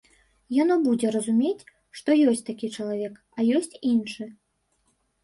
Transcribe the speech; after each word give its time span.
Яно 0.63 0.77
будзе 0.85 1.11
разумець, 1.15 1.67
што 1.99 2.09
ёсць 2.31 2.41
такі 2.47 2.71
чалавек, 2.79 3.13
а 3.37 3.47
ёсць 3.59 3.79
іншы. 3.91 4.23